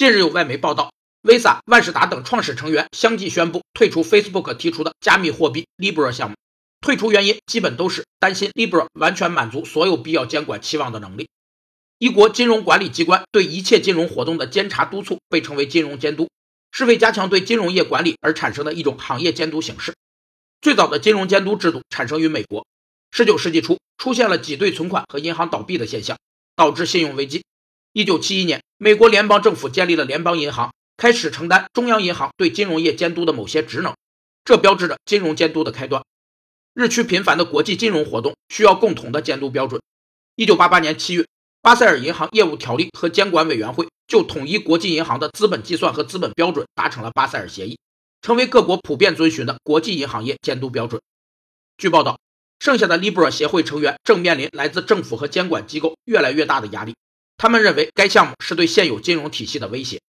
[0.00, 6.36] 近日有外媒报道，Visa、万事达等创始成员相继宣布退出 Facebook 提出的加密货币 Libra 项目。
[6.80, 11.28] 退出原因基本都是担心 Libra 完全满足所有必要监管期望的能力。
[11.98, 16.30] 一国金融管理机关对一切金融活动的监察督促被称为金融监督，
[16.72, 19.94] 是为加强对金融业管理而产生的一种行业监督形式。
[20.62, 22.66] 最早的金融监督制度产生于美国。
[23.14, 26.16] 19世纪初出现了挤兑存款和银行倒闭的现象，
[26.56, 27.44] 导致信用危机。
[27.92, 33.94] 1971年，美国联邦政府建立了联邦银行，开始承担中央银行对金融业监督的某些职能，
[34.42, 36.02] 这标志着金融监督的开端。
[36.72, 39.82] 日趋频繁的国际金融活动需要共同的监督标准。
[40.36, 41.26] 1988年7月。
[41.60, 47.78] 巴塞尔银行业务条例和监管委员会就统一国际银行的资本计算和资本标准达成了巴塞尔协议，
[48.22, 51.02] 成为各国普遍遵循的国际银行业监督标准。
[51.76, 52.18] 据报道，
[52.58, 56.94] 剩下的 Libra 协会成员正面临来自政府和监管机构越来越大的压力，
[57.40, 60.02] 他们认为该项目是对现有金融体系的威胁。